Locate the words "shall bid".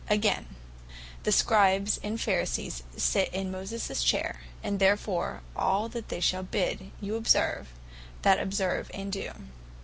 6.19-6.89